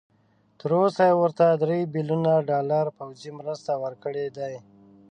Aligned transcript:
تر 0.59 0.69
اوسه 0.81 1.01
یې 1.09 1.15
ورته 1.21 1.45
درې 1.61 1.79
بيلیونه 1.93 2.33
ډالر 2.49 2.85
پوځي 2.97 3.31
مرسته 3.39 3.71
ورکړي 3.83 4.25
دي. 4.37 4.55